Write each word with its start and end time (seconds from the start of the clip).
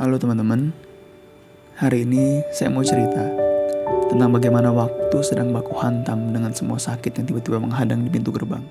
Halo 0.00 0.16
teman-teman, 0.16 0.72
hari 1.76 2.08
ini 2.08 2.40
saya 2.56 2.72
mau 2.72 2.80
cerita 2.80 3.20
tentang 4.08 4.32
bagaimana 4.32 4.72
waktu 4.72 5.20
sedang 5.20 5.52
baku 5.52 5.76
hantam 5.76 6.32
dengan 6.32 6.56
semua 6.56 6.80
sakit 6.80 7.20
yang 7.20 7.28
tiba-tiba 7.28 7.60
menghadang 7.60 8.00
di 8.00 8.08
pintu 8.08 8.32
gerbang. 8.32 8.64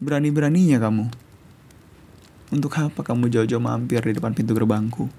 Berani-beraninya 0.00 0.80
kamu. 0.80 1.12
Untuk 2.56 2.72
apa 2.80 3.04
kamu 3.04 3.28
jauh-jauh 3.28 3.60
mampir 3.60 4.00
di 4.00 4.16
depan 4.16 4.32
pintu 4.32 4.56
gerbangku? 4.56 5.12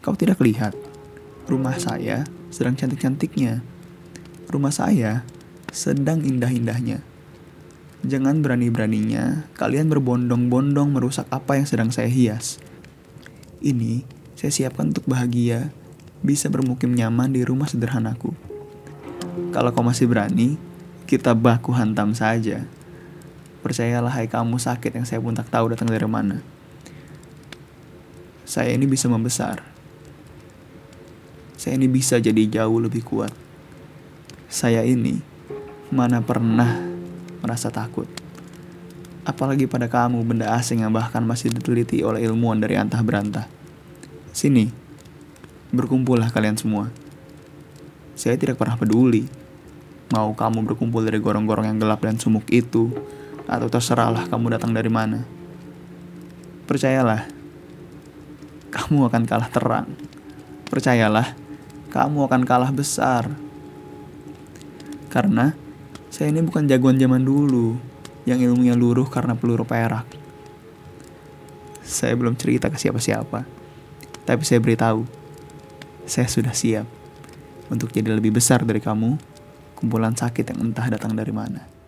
Kau 0.00 0.16
tidak 0.16 0.40
lihat. 0.40 0.72
Rumah 1.44 1.76
saya 1.76 2.24
sedang 2.48 2.72
cantik-cantiknya. 2.72 3.60
Rumah 4.48 4.72
saya 4.72 5.28
sedang 5.76 6.24
indah-indahnya. 6.24 7.04
Jangan 8.00 8.40
berani-beraninya 8.40 9.44
kalian 9.60 9.92
berbondong-bondong 9.92 10.88
merusak 10.96 11.28
apa 11.28 11.60
yang 11.60 11.68
sedang 11.68 11.92
saya 11.92 12.08
hias. 12.08 12.56
Ini 13.60 14.08
saya 14.40 14.48
siapkan 14.56 14.88
untuk 14.88 15.04
bahagia, 15.04 15.68
bisa 16.24 16.48
bermukim 16.48 16.96
nyaman 16.96 17.36
di 17.36 17.44
rumah 17.44 17.68
sederhanaku. 17.68 18.32
Kalau 19.52 19.68
kau 19.76 19.84
masih 19.84 20.08
berani, 20.08 20.56
kita 21.04 21.36
baku 21.36 21.76
hantam 21.76 22.16
saja. 22.16 22.64
Percayalah 23.62 24.10
hai 24.10 24.26
kamu 24.26 24.58
sakit 24.58 24.90
yang 24.98 25.06
saya 25.06 25.22
pun 25.22 25.38
tak 25.38 25.46
tahu 25.46 25.70
datang 25.70 25.86
dari 25.86 26.04
mana. 26.04 26.42
Saya 28.42 28.74
ini 28.74 28.90
bisa 28.90 29.06
membesar. 29.06 29.62
Saya 31.54 31.78
ini 31.78 31.86
bisa 31.86 32.18
jadi 32.18 32.42
jauh 32.50 32.82
lebih 32.82 33.06
kuat. 33.06 33.30
Saya 34.50 34.82
ini 34.82 35.22
mana 35.94 36.18
pernah 36.18 36.82
merasa 37.38 37.70
takut. 37.70 38.10
Apalagi 39.22 39.70
pada 39.70 39.86
kamu 39.86 40.26
benda 40.26 40.50
asing 40.58 40.82
yang 40.82 40.90
bahkan 40.90 41.22
masih 41.22 41.54
diteliti 41.54 42.02
oleh 42.02 42.26
ilmuwan 42.26 42.58
dari 42.58 42.74
antah 42.74 42.98
berantah. 43.06 43.46
Sini, 44.34 44.66
berkumpullah 45.70 46.34
kalian 46.34 46.58
semua. 46.58 46.90
Saya 48.18 48.34
tidak 48.34 48.58
pernah 48.58 48.74
peduli. 48.74 49.30
Mau 50.10 50.34
kamu 50.34 50.66
berkumpul 50.66 51.06
dari 51.06 51.22
gorong-gorong 51.22 51.70
yang 51.70 51.78
gelap 51.78 52.02
dan 52.02 52.18
sumuk 52.18 52.44
itu, 52.50 52.90
atau 53.46 53.68
terserahlah 53.70 54.26
kamu 54.30 54.58
datang 54.58 54.74
dari 54.74 54.90
mana. 54.90 55.24
Percayalah, 56.66 57.26
kamu 58.72 59.10
akan 59.10 59.22
kalah 59.28 59.50
terang. 59.52 59.88
Percayalah, 60.72 61.36
kamu 61.92 62.18
akan 62.24 62.42
kalah 62.48 62.72
besar. 62.72 63.28
Karena 65.12 65.52
saya 66.08 66.32
ini 66.32 66.40
bukan 66.40 66.64
jagoan 66.64 66.96
zaman 66.96 67.20
dulu 67.20 67.76
yang 68.24 68.40
ilmunya 68.40 68.72
luruh 68.72 69.04
karena 69.10 69.36
peluru 69.36 69.68
perak. 69.68 70.08
Saya 71.82 72.16
belum 72.16 72.38
cerita 72.38 72.72
ke 72.72 72.78
siapa-siapa, 72.80 73.44
tapi 74.24 74.42
saya 74.46 74.62
beritahu, 74.62 75.04
saya 76.08 76.30
sudah 76.30 76.54
siap 76.54 76.86
untuk 77.68 77.92
jadi 77.92 78.14
lebih 78.14 78.32
besar 78.32 78.62
dari 78.64 78.78
kamu, 78.80 79.18
kumpulan 79.76 80.14
sakit 80.16 80.54
yang 80.54 80.72
entah 80.72 80.88
datang 80.88 81.12
dari 81.12 81.34
mana. 81.34 81.81